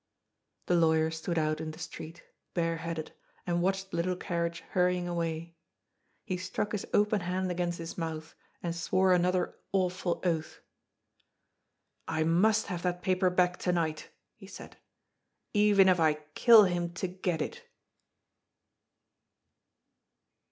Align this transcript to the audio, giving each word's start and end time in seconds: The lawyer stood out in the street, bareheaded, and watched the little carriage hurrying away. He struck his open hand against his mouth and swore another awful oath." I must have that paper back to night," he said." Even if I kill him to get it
The 0.65 0.73
lawyer 0.73 1.11
stood 1.11 1.37
out 1.37 1.61
in 1.61 1.69
the 1.69 1.77
street, 1.77 2.23
bareheaded, 2.55 3.13
and 3.45 3.61
watched 3.61 3.91
the 3.91 3.97
little 3.97 4.15
carriage 4.15 4.61
hurrying 4.71 5.07
away. 5.07 5.55
He 6.23 6.37
struck 6.37 6.71
his 6.71 6.87
open 6.91 7.19
hand 7.21 7.51
against 7.51 7.77
his 7.77 7.99
mouth 7.99 8.33
and 8.63 8.75
swore 8.75 9.13
another 9.13 9.59
awful 9.71 10.19
oath." 10.23 10.59
I 12.17 12.23
must 12.23 12.65
have 12.65 12.81
that 12.81 13.03
paper 13.03 13.29
back 13.29 13.57
to 13.59 13.71
night," 13.71 14.09
he 14.33 14.47
said." 14.47 14.75
Even 15.53 15.87
if 15.87 15.99
I 15.99 16.15
kill 16.33 16.63
him 16.63 16.93
to 16.93 17.07
get 17.07 17.39
it 17.39 17.61